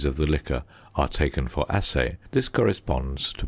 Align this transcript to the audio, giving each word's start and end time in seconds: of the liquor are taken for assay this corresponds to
of 0.03 0.15
the 0.15 0.25
liquor 0.25 0.63
are 0.95 1.07
taken 1.07 1.47
for 1.47 1.63
assay 1.71 2.17
this 2.31 2.49
corresponds 2.49 3.33
to 3.33 3.39